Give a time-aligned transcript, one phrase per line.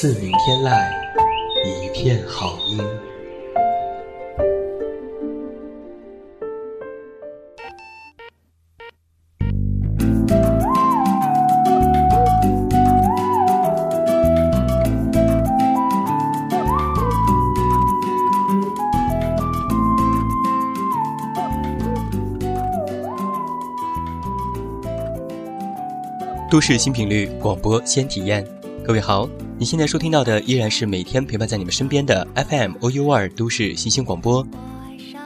[0.00, 0.82] 自鸣天籁，
[1.66, 2.82] 一片好音。
[26.50, 28.42] 都市新频率广播先体验，
[28.82, 29.28] 各位好，
[29.60, 34.42] 你现在收听到的依然是每天陪伴在你们身边的 FM OU 二都市新兴广播，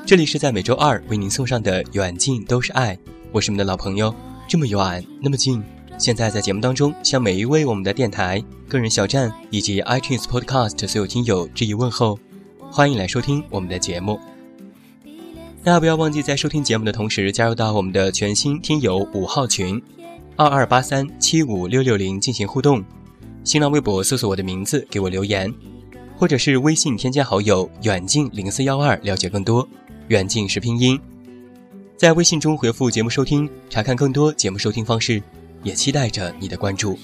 [0.05, 2.99] 这里是在每周二为您送上的远近都是爱，
[3.31, 4.13] 我是你们的老朋友，
[4.49, 5.63] 这么远那么近。
[5.99, 12.19] 现在在节目当中，向每一位我们的电台、个人小站以及 iTunes Podcast 所有听友致以问候，
[12.73, 14.19] 欢迎来收听我们的节目。
[15.63, 19.81] 那不要忘记在收听节目的同时，加入到我们的全新听友五号群。
[20.35, 22.83] 二二八三七五六六零进行互动，
[23.45, 25.53] 新浪微博搜索我的名字给我留言，
[26.17, 29.69] 或者是微信添加好友远近零四幺二了解更多。
[30.09, 30.99] 远近是拼音，
[31.95, 35.23] 在微信中回复节目收听，查看更多节目收听方式，
[35.63, 36.99] 也期待着你的关注。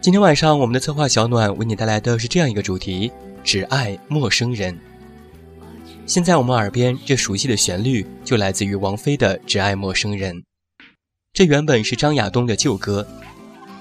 [0.00, 3.10] 今天晚上我们的策划小暖为你带来的是这样一个主题：
[3.42, 4.78] 只爱陌生人。
[6.06, 10.36] 现在我们耳边这熟悉的旋律就来自于王菲的《只爱陌生人》。
[11.32, 13.06] 这原本是张亚东的旧歌，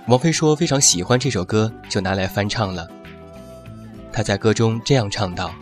[0.07, 2.89] 王菲说非常喜欢这首歌，就拿来翻唱了。
[4.11, 5.53] 她在歌中这样唱道：“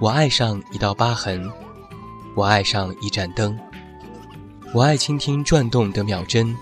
[0.00, 1.50] 我爱上一道疤痕，
[2.34, 3.58] 我爱上一盏灯，
[4.72, 6.56] 我爱倾听转动的秒针，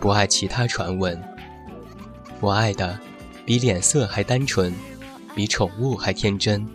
[0.00, 1.22] 不爱其他传闻。
[2.40, 2.98] 我爱的
[3.44, 4.74] 比脸色还单纯，
[5.34, 6.66] 比宠物还天真。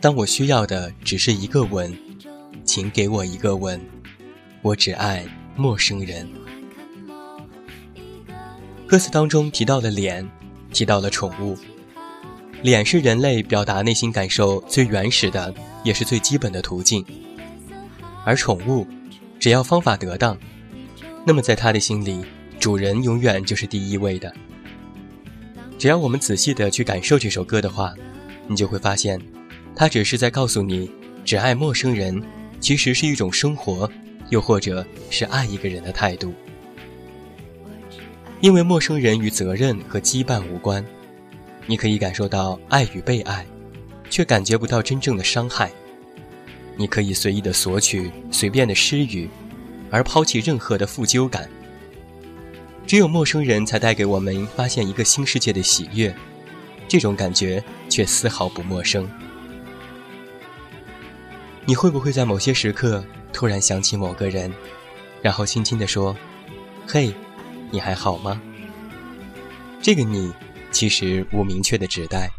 [0.00, 1.94] 当我需要的只是一个吻，
[2.64, 3.78] 请给我一个吻，
[4.62, 5.22] 我只爱。”
[5.56, 6.26] 陌生人，
[8.90, 10.28] 歌词当中提到了脸，
[10.72, 11.56] 提到了宠物。
[12.60, 17.06] 脸是人类表达内心感受最原始的，也是最基本的途径。
[18.24, 18.84] 而宠物，
[19.38, 20.36] 只要方法得当，
[21.24, 22.24] 那么在他的心里，
[22.58, 24.34] 主人永远就是第一位的。
[25.78, 27.94] 只要我们仔细的去感受这首歌的话，
[28.48, 29.20] 你就会发现，
[29.76, 30.90] 它只是在告诉你，
[31.24, 32.20] 只爱陌生人，
[32.58, 33.88] 其实是一种生活。
[34.30, 36.34] 又或者是爱一个人的态度，
[38.40, 40.84] 因为陌生人与责任和羁绊无关，
[41.66, 43.44] 你可以感受到爱与被爱，
[44.08, 45.70] 却感觉不到真正的伤害。
[46.76, 49.28] 你可以随意的索取，随便的施予，
[49.90, 51.48] 而抛弃任何的负疚感。
[52.86, 56.14] 只有陌生人才带给我们发现一个新世界的喜悦，
[56.88, 59.08] 这种感觉却丝毫不陌生。
[61.66, 63.04] 你会不会在某些时刻？
[63.32, 64.52] 突然想起某个人，
[65.22, 66.16] 然后轻轻地说
[66.88, 67.14] ：“嘿，
[67.70, 68.40] 你还好吗？”
[69.82, 70.32] 这个你
[70.70, 72.30] 其实无明确的指代，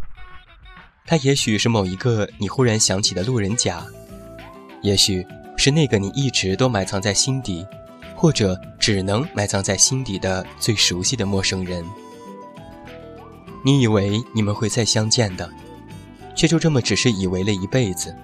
[1.05, 3.83] 他也许是某一个你忽然想起的路人甲，
[4.81, 5.25] 也许
[5.57, 7.65] 是那个你一直都埋藏在心底，
[8.15, 11.83] 或者只能埋藏在心底的最熟悉的陌生人。
[13.65, 15.49] 你以为你们会再相见的，
[16.35, 18.15] 却就这么只是以为了一辈子。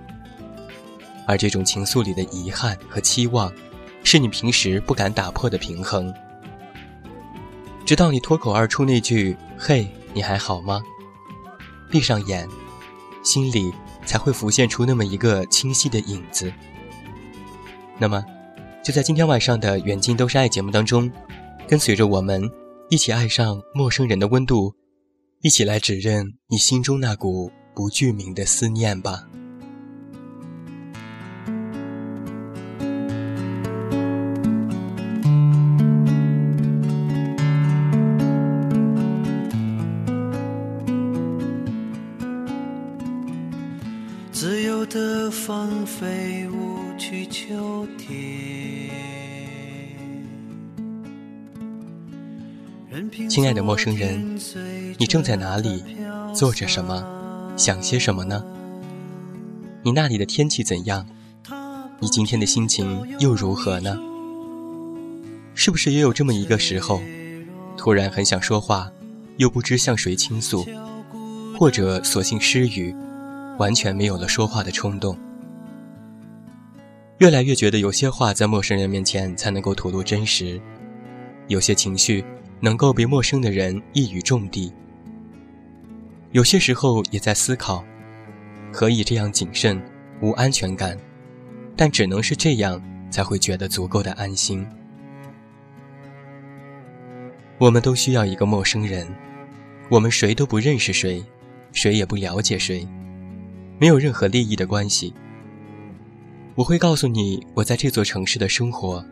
[1.26, 3.52] 而这种情愫里的遗憾和期望，
[4.04, 6.14] 是你平时不敢打破的平衡。
[7.88, 10.84] 直到你脱口而出那句“嘿，你还好吗？”
[11.90, 12.46] 闭上眼，
[13.24, 13.74] 心里
[14.06, 16.52] 才会浮现出那么一个清晰的影子。
[17.98, 18.22] 那么，
[18.84, 21.10] 就在今天晚上的《远近都是爱》节目当中，
[21.66, 22.52] 跟随着我们
[22.90, 24.74] 一起爱上陌生人的温度，
[25.42, 29.30] 一起来指认你心中那股不具名的思念吧。
[53.78, 54.36] 陌生人，
[54.98, 55.84] 你正在哪里？
[56.34, 57.06] 做着什么？
[57.56, 58.44] 想些什么呢？
[59.84, 61.06] 你那里的天气怎样？
[62.00, 63.96] 你今天的心情又如何呢？
[65.54, 67.00] 是不是也有这么一个时候，
[67.78, 68.92] 突然很想说话，
[69.38, 70.66] 又不知向谁倾诉，
[71.56, 72.96] 或者索性失语，
[73.60, 75.16] 完全没有了说话的冲动。
[77.20, 80.60] 越来越觉得有些话在陌生人面前才能够吐露真实，
[81.48, 82.26] 有些情绪
[82.60, 84.74] 能够被陌生的人一语中的。
[86.32, 87.84] 有些时候也在思考，
[88.72, 89.82] 何以这样谨慎、
[90.22, 90.98] 无安全感？
[91.76, 94.66] 但只能是这样，才会觉得足够的安心。
[97.60, 99.08] 我们都需要一个陌生人，
[99.90, 101.24] 我们谁都不认识谁，
[101.72, 102.88] 谁也不了解谁，
[103.80, 105.14] 没有任何利益的关系。
[106.56, 109.04] 我会告诉你我在这座城市的生活。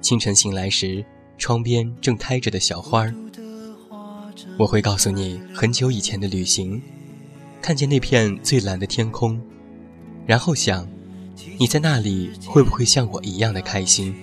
[0.00, 1.04] 清晨醒来时，
[1.38, 3.14] 窗边正开着的小花儿。
[4.58, 6.80] 我会告诉你很久以前的旅行，
[7.60, 9.40] 看见那片最蓝的天空，
[10.26, 10.86] 然后想，
[11.58, 14.14] 你在那里会不会像我一样的开心？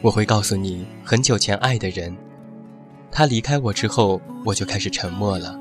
[0.00, 2.14] 我会告诉你很久前爱的人，
[3.10, 5.58] 他离开我之后，我就开始沉默了，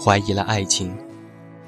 [0.00, 0.94] 怀疑了爱情，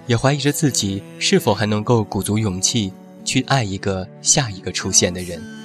[0.07, 2.93] 也怀疑着自己是否还能够鼓足勇气
[3.25, 5.58] 去爱一个下一个出现的人。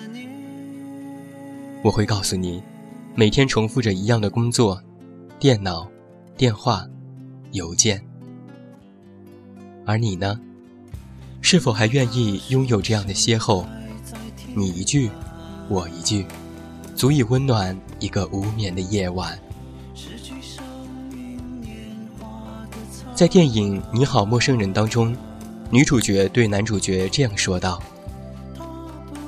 [1.83, 2.63] 我会告诉你。
[3.15, 4.81] 每天重复着一样的工作，
[5.37, 5.87] 电脑、
[6.35, 6.83] 电话、
[7.51, 8.03] 邮件。
[9.85, 10.39] 而你呢？
[11.41, 13.63] 是否还愿意拥有这样的邂逅？
[14.55, 15.11] 你一句，
[15.69, 16.25] 我一句，
[16.95, 19.37] 足以温暖一个无眠的夜晚。
[23.13, 25.15] 在电影《你好，陌生人》当中，
[25.69, 27.79] 女主角对男主角这样说道：“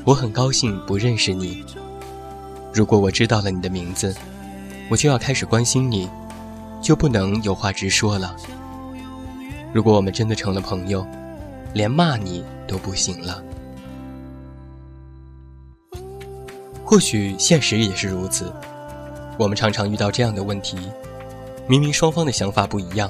[0.06, 1.63] 我很高兴不认识你。”
[2.75, 4.13] 如果我知道了你的名字，
[4.89, 6.10] 我就要开始关心你，
[6.81, 8.36] 就不能有话直说了。
[9.72, 11.07] 如果我们真的成了朋友，
[11.74, 13.42] 连骂你都不行了。
[16.83, 18.51] 或许现实也是如此，
[19.39, 20.77] 我们常常遇到这样的问题：
[21.69, 23.10] 明明双方的想法不一样，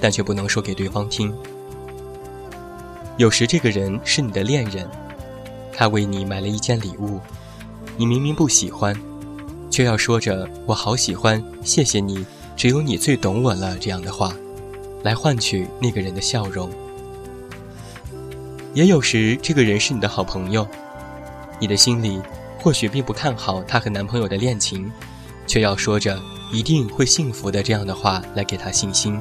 [0.00, 1.32] 但却不能说给对方听。
[3.16, 4.88] 有时这个人是你的恋人，
[5.72, 7.20] 他为你买了一件礼物。
[7.96, 8.94] 你明明不喜欢，
[9.70, 12.26] 却要说着“我好喜欢，谢谢你，
[12.56, 14.34] 只有你最懂我了”这样的话，
[15.04, 16.68] 来换取那个人的笑容。
[18.72, 20.66] 也有时，这个人是你的好朋友，
[21.60, 22.20] 你的心里
[22.58, 24.90] 或许并不看好他和男朋友的恋情，
[25.46, 26.20] 却要说着
[26.50, 29.20] “一定会幸福的”这样的话来给他信心。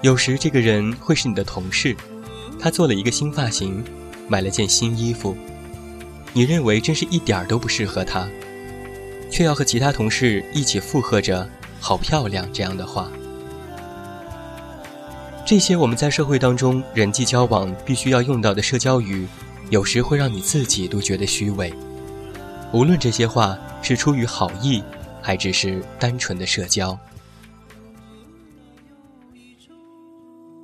[0.00, 1.96] 有时，这个人会是你的同事，
[2.58, 3.84] 他做了一个新发型，
[4.26, 5.36] 买了件新衣服。
[6.36, 8.28] 你认为真是一点儿都不适合他，
[9.30, 11.48] 却要和其他同事一起附和着
[11.80, 13.08] “好漂亮”这样的话。
[15.46, 19.28] 这些我们在社会当中人际交往必须要用到的社交语，
[19.70, 21.72] 有时会让你自己都觉得虚伪。
[22.72, 24.82] 无论这些话是出于好意，
[25.22, 26.98] 还只是单纯的社交。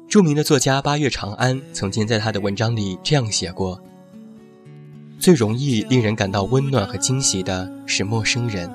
[0.09, 3.81] 著名的作家八月长安曾经在他的文章里这样写过。
[5.21, 8.71] 最容易令人感到温暖和惊喜的是陌生人，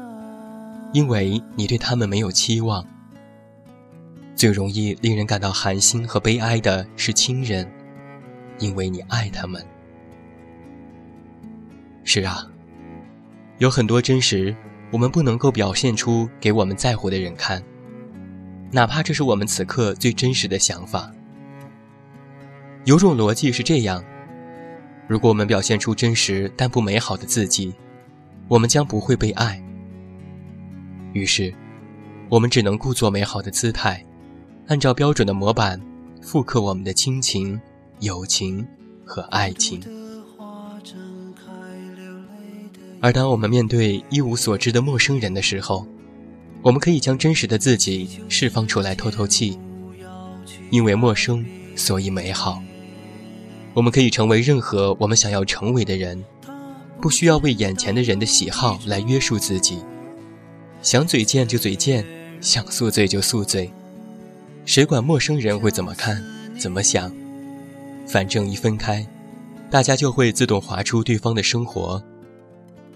[0.93, 2.85] 因为你对他们没有期望；
[4.35, 7.67] 最容易令人感到寒心和悲哀的是亲人，
[8.59, 9.65] 因为你爱他们。
[12.03, 12.47] 是啊，
[13.57, 14.55] 有很多真实，
[14.91, 17.63] 我们不能够表现出给我们在乎的人看，
[18.71, 21.11] 哪怕这是我们此刻最真实的想法。
[22.83, 24.03] 有种逻辑是这样。
[25.07, 27.73] 如果我们表现出真实但不美好的自己，
[28.47, 29.61] 我们将不会被爱。
[31.13, 31.53] 于是，
[32.29, 34.03] 我们只能故作美好的姿态，
[34.67, 35.79] 按照标准的模板
[36.21, 37.59] 复刻我们的亲情、
[37.99, 38.65] 友情
[39.05, 39.79] 和爱情。
[42.99, 45.87] 而当我们面对一无所知的陌生人的时候，
[46.63, 49.59] 我们可以将真实的自己释放出来透透气，
[50.71, 51.45] 因为陌生，
[51.75, 52.59] 所以美好。
[53.75, 56.23] 我们可以成为任何我们想要成为的人，
[57.01, 59.79] 不需要为眼前的人的喜好来约束自己。
[60.81, 62.05] 想嘴贱就嘴贱，
[62.39, 63.69] 想宿醉就宿醉，
[64.65, 66.23] 谁管陌生人会怎么看、
[66.57, 67.11] 怎么想？
[68.07, 69.05] 反正一分开，
[69.69, 72.01] 大家就会自动划出对方的生活，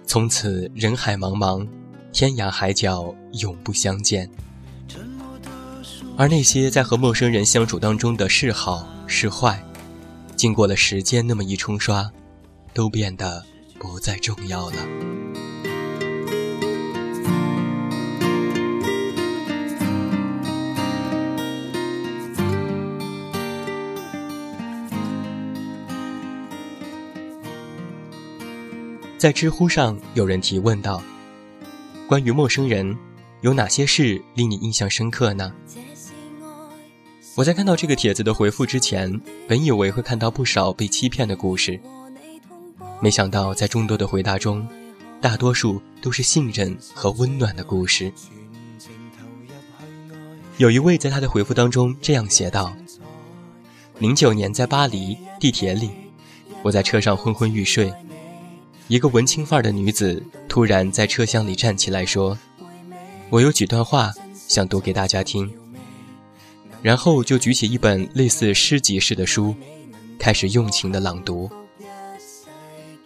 [0.05, 1.67] 从此人海茫茫，
[2.13, 4.29] 天涯海角永不相见。
[6.15, 9.61] 而那些在和陌生人相处当中的是好是坏。
[10.39, 12.09] 经过了时间那么一冲刷，
[12.73, 13.43] 都变得
[13.77, 14.77] 不再重要了。
[29.17, 31.03] 在知乎上有人提问道
[32.07, 32.97] ：“关于陌生人，
[33.41, 35.51] 有哪些事令你印象深刻呢？”
[37.39, 39.17] 我在看到这个帖子的回复之前，
[39.47, 41.79] 本以为会看到不少被欺骗的故事，
[42.99, 44.67] 没想到在众多的回答中，
[45.21, 48.11] 大多数都是信任和温暖的故事。
[50.57, 52.75] 有一位在他的回复当中这样写道
[53.99, 55.91] ：“零九年在巴黎地铁里，
[56.61, 57.89] 我在车上昏昏欲睡。”
[58.89, 62.37] 一个文青范儿的女子突然在车厢里站起来说
[63.31, 64.11] ：“我有几段话
[64.49, 65.49] 想读给大家听。”
[66.81, 69.53] 然后就举起一本类似诗集似的书，
[70.17, 71.49] 开始用情的朗读。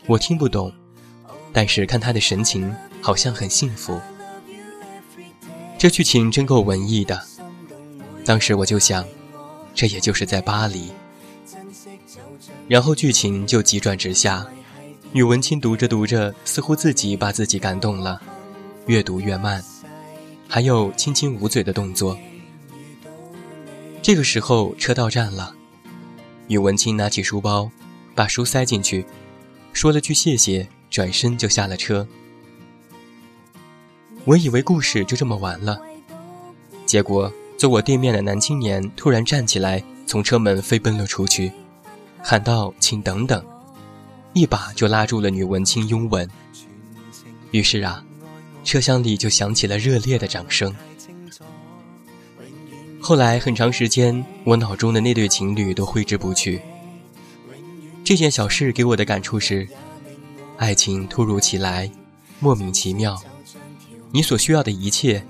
[0.05, 0.71] 我听不懂，
[1.51, 3.99] 但是看她的神情好像很幸福。
[5.77, 7.21] 这剧情真够文艺的。
[8.23, 9.05] 当时我就想，
[9.73, 10.91] 这也就是在巴黎。
[12.67, 14.45] 然后剧情就急转直下。
[15.11, 18.19] 女文青读着读着，似乎自己把自己感动了，
[18.87, 19.63] 越读越慢，
[20.47, 22.17] 还有轻轻捂嘴的动作。
[24.03, 25.55] 这个时候车到站了，
[26.47, 27.71] 女文青拿起书包，
[28.13, 29.05] 把书塞进去，
[29.71, 32.05] 说了句谢谢，转身就下了车。
[34.25, 35.79] 我以为故事就这么完了，
[36.85, 41.49] 结果坐我对面的男青年突然站起来，从车门飞奔了出去，
[42.21, 43.41] 喊道：“请等等。”
[44.35, 46.29] 一把就拉住了女文青，拥吻。
[47.51, 48.03] 于是啊，
[48.65, 50.75] 车厢里就响起了热烈的掌声。
[53.05, 56.61] 后来很长时间，我脑中的那对情侣都挥之不去。
[58.01, 59.67] 这件小事给我的感触是：
[60.55, 61.91] 爱情突如其来，
[62.39, 63.21] 莫名其妙，
[64.09, 65.21] 你所需要的一切，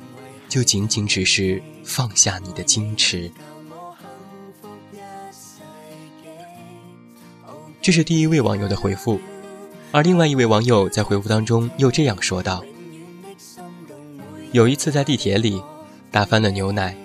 [0.48, 3.32] 就仅仅只是放下你的矜持。
[7.82, 9.20] 这是第一位网友的回复，
[9.92, 12.64] 而另外一位网友在回复当中又这样说道
[14.54, 15.60] ：“有一次在地铁里，
[16.12, 16.96] 打翻了牛奶，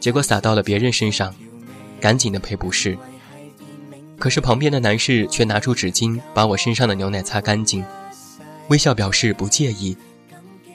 [0.00, 1.32] 结果洒到了别人身上，
[2.00, 2.98] 赶紧的赔不是。
[4.18, 7.84] 可是旁边的男士却拿出纸巾把我身上的牛奶擦干净，
[8.68, 9.96] 微笑表示不介意，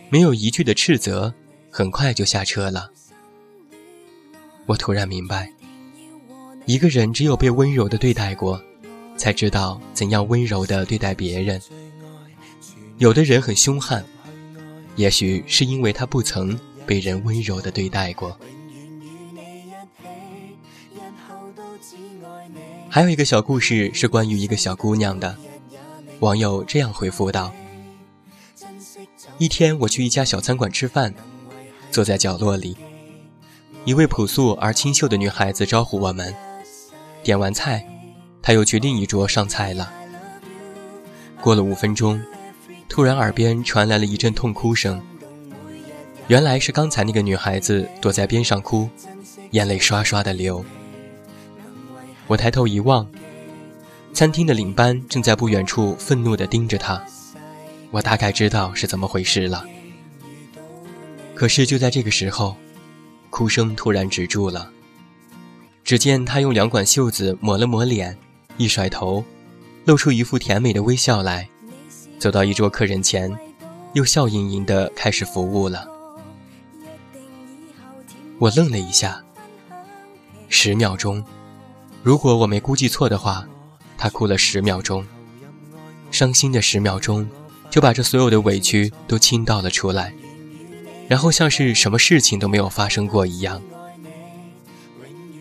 [0.10, 1.34] 没有一句的斥责，
[1.70, 2.92] 很快就下车了。
[4.68, 5.52] 我突然明白，
[6.66, 8.62] 一个人只有被温柔的对待过。”
[9.18, 11.62] 才知道怎样温柔的对待别人。
[12.98, 14.04] 有的人很凶悍，
[14.98, 18.38] 也许是因为他不曾被人温柔的对待过。
[22.96, 25.36] 还有一个小故事是关于一个小姑娘的。
[26.22, 27.52] 网友这样回复道
[29.38, 31.14] ：“一天我去一家小餐馆吃饭，
[31.92, 32.78] 坐在角落里，
[33.84, 36.34] 一位朴素而清秀的女孩子招呼我们，
[37.22, 37.86] 点完菜。”
[38.42, 39.92] 他又去另一桌上菜了。
[41.42, 42.24] 过了五分钟，
[42.88, 45.04] 突然耳边传来了一阵痛哭声。
[46.30, 48.88] 原来是刚才那个女孩子躲在边上哭，
[49.52, 50.64] 眼泪刷刷的流。
[52.28, 53.08] 我抬头一望，
[54.14, 57.02] 餐厅的领班正在不远处愤怒地盯着他。
[57.92, 59.66] 我大概知道是怎么回事了。
[61.34, 62.56] 可是就在这个时候，
[63.30, 64.72] 哭声突然止住了。
[65.84, 68.18] 只见他用两管袖子抹了抹脸。
[68.58, 69.22] 一甩头，
[69.84, 71.50] 露出一副甜美的微笑来，
[72.18, 73.38] 走到一桌客人前，
[73.92, 75.86] 又笑盈盈地开始服务了。
[78.40, 79.22] 我愣了一下，
[80.48, 81.22] 十秒钟，
[82.06, 83.48] 如果我没估计错的话，
[83.98, 85.04] 他哭了十秒钟，
[86.12, 87.28] 伤心的十秒钟，
[87.72, 90.14] 就把这所有的委屈都倾倒了出来，
[91.08, 93.60] 然后像是什么事情都没有发生过一样。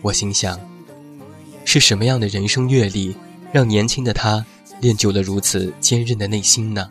[0.01, 0.59] 我心想。
[1.65, 3.15] 是什么样的人生阅历，
[3.51, 4.43] 让年轻的他
[4.81, 6.89] 练就了如此坚韧的内心呢？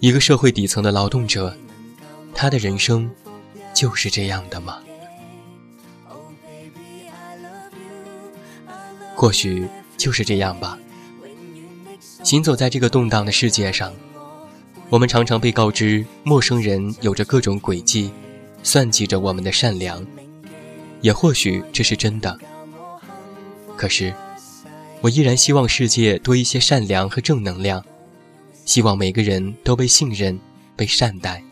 [0.00, 1.56] 一个社会底层的劳动者，
[2.34, 3.08] 他的人生
[3.72, 4.78] 就是这样的吗？
[9.16, 10.78] 或许就是这样吧。
[12.22, 13.92] 行走在这个动荡的世界上，
[14.90, 18.12] 我们常常被告知陌生人有着各种诡计，
[18.62, 20.04] 算计着我们的善良，
[21.00, 22.38] 也或许这是真的。
[23.74, 24.14] 可是，
[25.00, 27.82] 我依然希望世界多一些善良和正能量，
[28.66, 30.38] 希望每个人都被信任、
[30.76, 31.42] 被善待。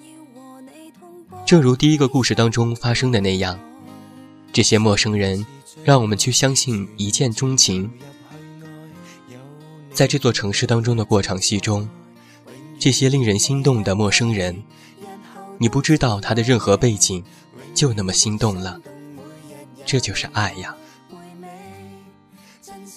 [1.47, 3.59] 正如第一个故事当中发生的那样，
[4.53, 5.45] 这些陌生人
[5.83, 7.91] 让我们去相信一见钟情。
[9.93, 11.89] 在这座城市当中的过场戏中，
[12.79, 14.63] 这些令人心动的陌生人，
[15.59, 17.25] 你不知道他的任何背景，
[17.75, 18.81] 就那么心动了，
[19.87, 20.75] 这就是爱呀。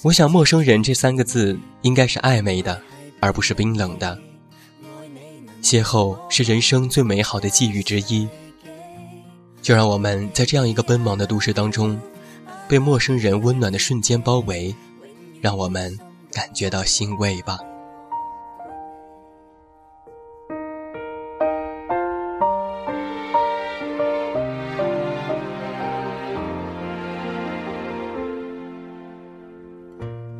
[0.03, 2.81] 我想“陌生人”这三个字应该是暧昧的，
[3.19, 4.17] 而不是冰冷的。
[5.61, 8.27] 邂逅是人生最美好的际遇之一。
[9.61, 11.99] 就让我们在这样一个奔忙的都市当中，
[12.67, 14.75] 被陌生人温暖的瞬间包围，
[15.41, 15.97] 让我们
[16.33, 17.57] 感觉到欣慰吧。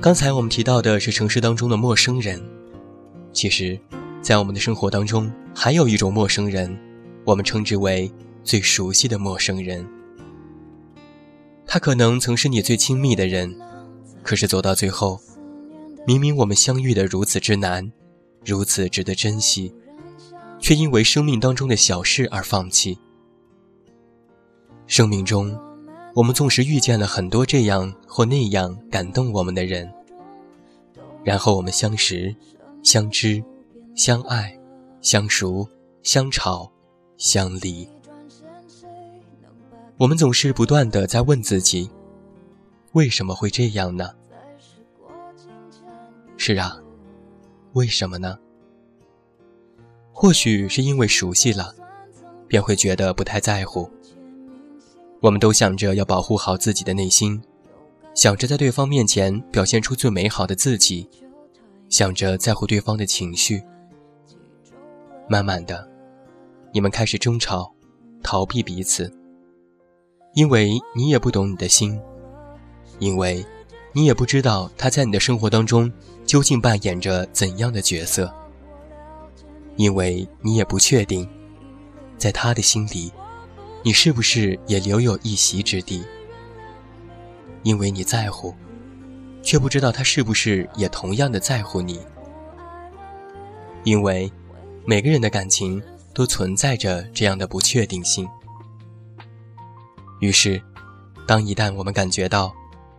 [0.01, 2.41] 刚才我们提到的是城市当中的陌生人，
[3.31, 3.79] 其实，
[4.22, 6.77] 在我们的生活当中，还有一种陌生人，
[7.25, 8.12] 我们称之为
[8.43, 9.86] 最熟悉的陌生人。
[11.68, 13.60] 他可能曾是你最亲密的人，
[14.24, 15.20] 可是走到最后，
[16.08, 17.92] 明明我们相遇的如此之难，
[18.46, 19.74] 如此值得珍惜，
[20.60, 22.98] 却因为生命当中的小事而放弃。
[24.88, 25.60] 生命中，
[26.16, 29.92] 我们纵使遇见了很多这样或那样感动我们的人。
[31.26, 32.34] 然后我们相识、
[32.82, 33.44] 相知、
[33.94, 34.58] 相爱、
[35.02, 35.68] 相熟、
[36.02, 36.72] 相吵、
[37.18, 37.86] 相离。
[39.98, 41.89] 我们总是不断的在问自己：
[42.92, 44.12] 为什么会这样呢？
[46.38, 46.80] 是啊，
[47.74, 48.38] 为什么呢？
[50.13, 51.74] 或许是因为熟悉了，
[52.48, 53.89] 便会觉得不太在乎。
[55.20, 57.42] 我们都想着要保护好自己的内心。
[58.13, 61.10] 想着在对方面前表现出最美好的自己，
[61.89, 63.63] 想着在乎对方的情绪。
[65.27, 65.89] 慢慢的，
[66.72, 67.74] 你们开始争吵，
[68.22, 69.12] 逃避彼此，
[70.38, 72.00] 因为你也不懂你的心，
[73.00, 73.44] 因为
[73.91, 75.91] 你也不知道他在你的生活当中
[76.27, 78.32] 究竟扮演着怎样的角色，
[79.77, 81.27] 因为你也不确定，
[82.20, 83.12] 在他的心里，
[83.82, 86.06] 你是不是也留有一席之地。
[87.63, 88.53] 因为你在乎，
[89.41, 92.00] 却不知道他是不是也同样的在乎你。
[93.83, 94.31] 因为
[94.85, 95.81] 每个人的感情
[96.14, 98.29] 都存在着这样的不确定性。
[100.20, 100.62] 于是，
[101.25, 102.53] 当一旦我们感觉到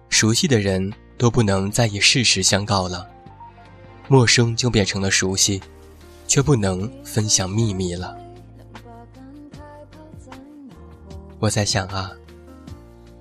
[0.08, 3.08] 熟悉的人都不能再以事实相告了，
[4.08, 5.60] 陌生就变成了熟悉，
[6.26, 8.16] 却不能分享秘密了。
[11.38, 12.12] 我在想啊。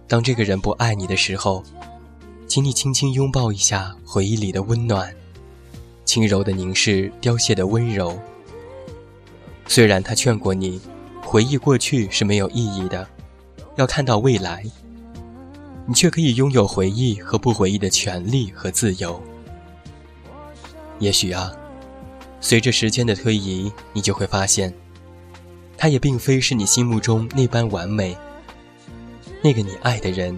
[0.08, 1.62] 当这个人不爱你的时候，
[2.48, 5.14] 请你轻轻拥抱一下回忆里的温暖，
[6.06, 8.18] 轻柔的凝视凋谢的温柔。
[9.68, 10.80] 虽然他劝过你，
[11.22, 13.06] 回忆过去是没有意义的，
[13.78, 14.64] 要看到未来，
[15.86, 19.22] 你却可以拥有回忆和不回忆的权利和自由。
[21.00, 21.52] 也许啊，
[22.42, 24.74] 随着时间的推移，你就会发现，
[25.78, 28.18] 他也并非是你心目中那般完美。
[29.44, 30.36] 那个你爱的人，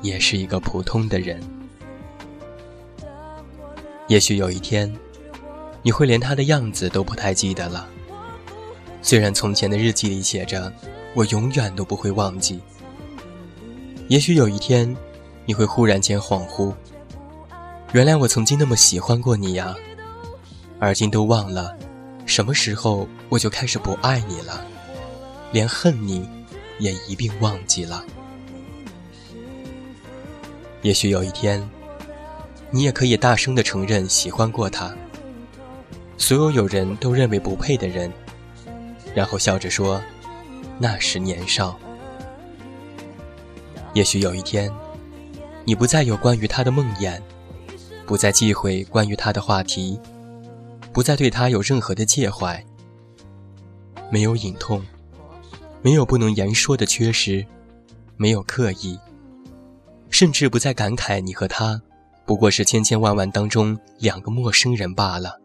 [0.00, 1.42] 也是一个普通的人。
[4.06, 4.96] 也许有一天，
[5.82, 7.88] 你会连他的样子都不太记得了。
[9.02, 10.72] 虽然从前的日记里写着
[11.18, 12.60] “我永远都不会忘记”。
[14.06, 14.96] 也许有一天，
[15.44, 16.72] 你会忽然间恍惚，
[17.92, 19.74] 原来我曾经那么喜欢过你呀，
[20.78, 21.76] 而今都忘了，
[22.24, 24.64] 什么时候我就开始不爱你了，
[25.50, 26.24] 连恨你，
[26.78, 28.04] 也一并忘记了。
[30.82, 31.68] 也许有一天，
[32.70, 34.94] 你也可以大声的承认喜欢过他。
[36.16, 38.12] 所有有人都认为不配的人，
[39.16, 40.00] 然后笑着说
[40.78, 41.78] ：“那时年少。”
[43.94, 44.72] 也许有一天，
[45.64, 47.20] 你不再有关于他的梦魇，
[48.06, 49.98] 不再忌讳关于他的话题，
[50.92, 52.64] 不再对他有任何的介怀，
[54.10, 54.82] 没有隐痛，
[55.82, 57.44] 没有不能言说的缺失，
[58.16, 58.98] 没有刻意。
[60.10, 61.80] 甚至不再感慨你和他，
[62.24, 65.40] 不过是千千万万当中两个陌生人罢了。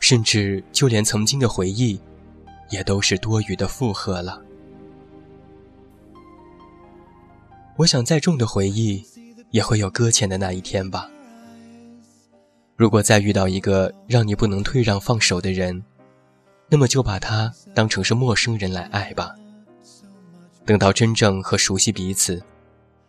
[0.00, 2.00] 甚至就连曾经的回忆，
[2.70, 4.42] 也都是多余的负荷了。
[7.76, 9.04] 我想再重的回忆，
[9.50, 11.10] 也会有搁浅的那一天吧。
[12.76, 15.84] 如果再遇到一个让你不能退让放手的人，
[16.68, 19.34] 那么就把他当成是陌生人来爱吧。
[20.64, 22.42] 等到真正和熟悉彼此。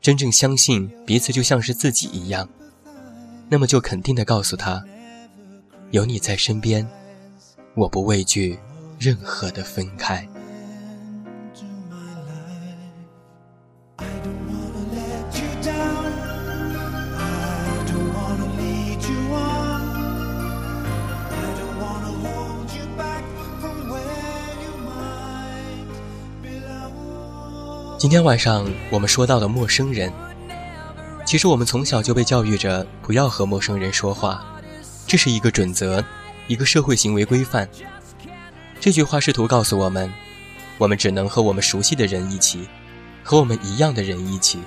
[0.01, 2.49] 真正相信彼此就像是自己一样，
[3.47, 4.83] 那么就肯定的告诉他：
[5.91, 6.87] 有你在身边，
[7.75, 8.57] 我不畏惧
[9.03, 10.23] 任何的分开。
[27.97, 30.13] 今天晚上我们说到的陌生人，
[31.25, 34.45] 其实我们从小就被教育着不要和陌生人说话，
[35.07, 36.05] 这是一个准则，
[36.45, 37.67] 一个社会行为规范。
[38.81, 40.11] 这句话试图告诉我们，
[40.79, 42.67] 我们只能和我们熟悉的人一起，
[43.23, 44.59] 和我们一样的人一起。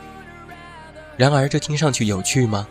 [1.16, 2.64] 然而，这听上去有趣吗？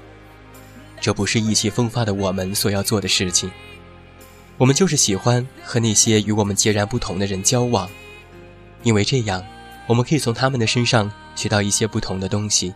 [1.02, 3.52] 这不是意气风发的我们所要做的事情。
[4.58, 7.90] 我们就是喜欢和那些与我们截然不同的人交往，
[8.84, 9.46] 因为这样，
[9.86, 12.74] 我们可以从他们的身上学到一些不同的东西。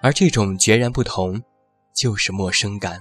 [0.00, 1.40] 而这种截然不同，
[1.94, 2.98] 就是陌生感。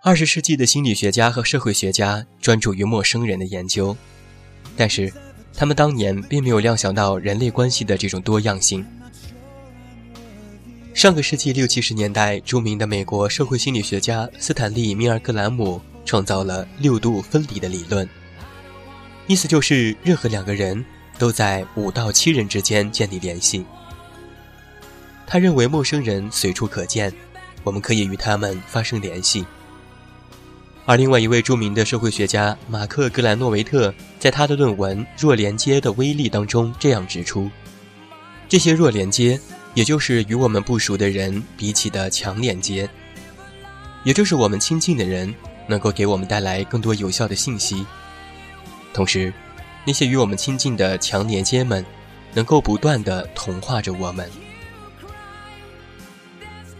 [0.00, 3.96] 二十世纪的心理学家和社会学家专注于陌生人的研究，
[4.76, 5.12] 但是
[5.52, 8.86] 他们当年并没有料想到人类关系的这种多样性。
[10.94, 18.08] 上个世纪六七十年代，著名的美国社会心理学家斯坦利·米尔格兰姆创造了六度分离的理论，
[19.26, 20.82] 意思就是任何两个人
[21.18, 23.64] 都在五到七人之间建立联系。
[25.26, 27.12] 他认为陌生人随处可见，
[27.64, 29.44] 我们可以与他们发生联系。
[30.88, 37.50] 而另外一位著名的社会学家马克·格兰诺维特在他的论文《弱连接的威力》当中这样指出：
[38.48, 39.38] 这些弱连接，
[39.74, 42.88] 也就是与我们不熟的人比起的强连接，
[44.02, 45.32] 也就是我们亲近的人
[45.66, 47.84] 能够给我们带来更多有效的信息。
[48.94, 49.30] 同时，
[49.84, 51.84] 那些与我们亲近的强连接们，
[52.32, 54.26] 能够不断的同化着我们。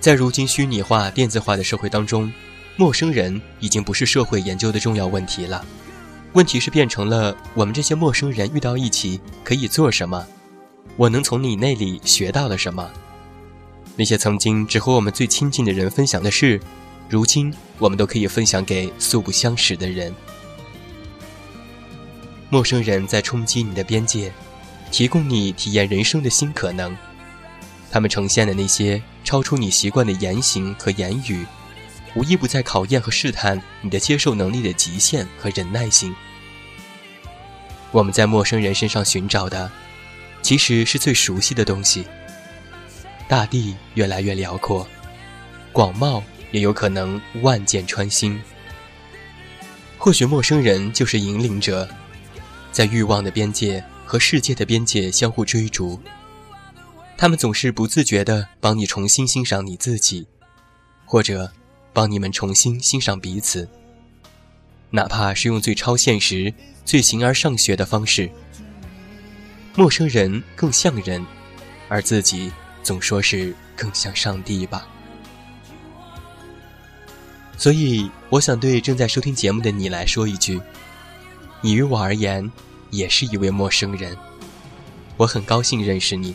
[0.01, 2.33] 在如今虚拟化、电子化的社会当中。
[2.79, 5.65] 陌生人已经不是社会研究的重要问题了，
[6.35, 10.25] 问题是变成了我们这些陌生人遇到一起可以做什么？
[10.97, 12.89] 我能从你那里学到了什么？
[13.97, 16.61] 那些曾经只和我们最亲近的人分享的事，
[17.09, 20.15] 如今我们都可以分享给素不相识的人。
[22.49, 24.33] 陌生人在冲击你的边界，
[24.93, 26.97] 提供你体验人生的新可能。
[27.91, 31.45] 他们呈现的那些超出你习惯的言行和言语。
[32.15, 36.15] 无一不在考验和试探你的接受能力的极限和忍耐性。
[37.91, 39.71] 我们在陌生人身上寻找的，
[40.43, 42.05] 其实是最熟悉的东西。
[43.29, 44.87] 大地越来越辽阔，
[45.73, 48.41] 广袤也有可能万箭穿心。
[49.97, 51.89] 或许陌生人就是引领者，
[52.73, 56.01] 在欲望的边界和世界的边界相互追逐。
[57.17, 60.27] 他们总是不自觉地帮你重新欣赏你自己，
[61.05, 61.53] 或者。
[61.99, 63.69] 帮你们重新欣赏彼此，
[64.91, 68.31] 哪怕是用最超现实、最形而上学的方式。
[69.75, 71.27] 陌生人更像人，
[71.89, 72.53] 而自己
[72.85, 74.87] 总说是更像上帝吧。
[77.57, 80.61] 所以，我想对正在收听节目的你来说一句：
[81.61, 82.49] 你于我而言，
[82.91, 84.17] 也是一位陌生人。
[85.17, 86.33] 我很高兴认识你，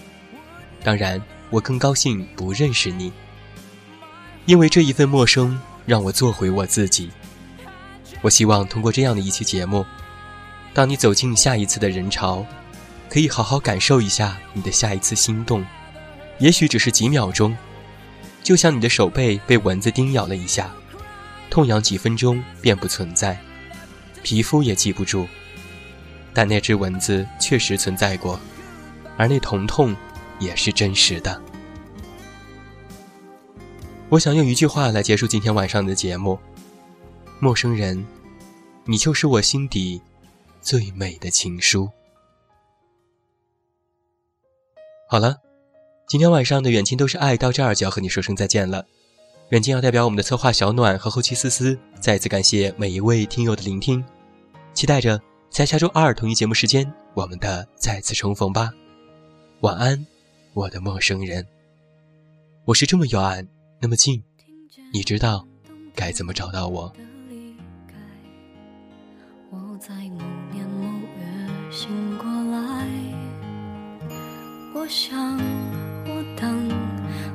[0.84, 3.13] 当然，我更高兴不认识你。
[4.45, 7.10] 因为这一份陌生，让我做回我自己。
[8.21, 9.86] 我希望通过这样的一期节目，
[10.73, 12.45] 当你走进下一次的人潮，
[13.10, 15.65] 可以好好感受一下你的下一次心动，
[16.39, 17.56] 也许只是几秒钟，
[18.41, 20.69] 就像你的手背被蚊子叮咬了一下，
[21.49, 23.38] 痛痒几分钟便不存在，
[24.23, 25.27] 皮肤也记不住，
[26.34, 28.39] 但那只蚊子确实存在过，
[29.17, 29.95] 而那疼痛
[30.39, 31.41] 也是真实的。
[34.13, 36.38] 我想用一句话来结束今天晚上的节目：
[37.39, 38.06] 陌生人，
[38.86, 39.99] 你就是我心底
[40.62, 41.89] 最美的情书。
[45.10, 45.38] 好了，
[46.08, 48.86] 今天晚上的远近都是爱到这儿就要和你说声再见了。
[49.49, 54.06] 远近要代表我们的策划小暖和后期思思，再次感谢每一位听友的聆听，
[54.76, 58.69] 期待着在下周二同一节目时间我们的再次重逢吧。
[59.62, 60.06] 晚安，
[60.54, 61.43] 我的陌生人。
[62.65, 63.47] 我是这么远。
[63.84, 64.24] 那么近，
[64.93, 65.46] 你知道
[65.93, 66.93] 该怎么找到我？
[69.50, 70.22] 我在某
[70.54, 70.86] 年某
[71.19, 72.88] 月醒过来，
[74.74, 75.38] 我想，
[76.06, 76.69] 我等，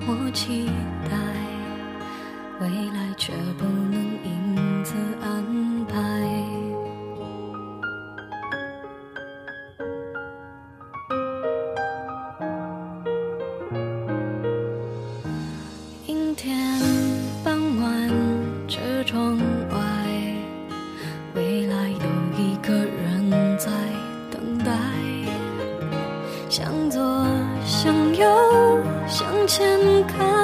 [0.06, 0.64] 我期
[1.04, 1.12] 待，
[2.60, 3.97] 未来却不能
[16.38, 16.56] 天
[17.42, 18.08] 傍晚
[18.68, 19.36] 车窗
[19.70, 19.76] 外
[21.34, 23.68] 未来有一个人在
[24.30, 24.70] 等待
[26.48, 27.26] 向左
[27.66, 28.24] 向右
[29.08, 29.66] 向前
[30.06, 30.37] 看。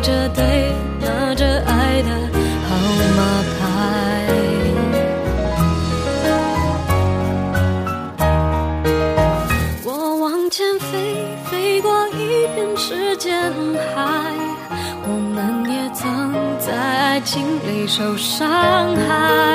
[0.00, 2.08] 着对拿着爱的
[2.66, 2.76] 号
[3.16, 3.20] 码
[3.58, 3.60] 牌。
[9.84, 10.88] 我往前飞
[11.50, 13.52] 飞过一片时间
[13.94, 14.32] 海
[15.06, 19.49] 我们也曾在爱情里受伤害。